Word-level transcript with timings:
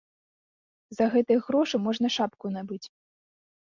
За 1.01 1.05
гэтыя 1.17 1.45
грошы 1.51 1.75
можна 1.87 2.07
шапку 2.19 2.45
набыць. 2.59 2.85